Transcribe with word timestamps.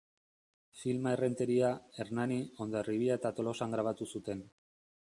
Filma 0.83 1.11
Errenteria, 1.17 1.69
Hernani, 1.99 2.39
Hondarribia 2.65 3.19
eta 3.21 3.35
Tolosan 3.41 3.77
grabatu 3.77 4.09
zuten. 4.17 4.43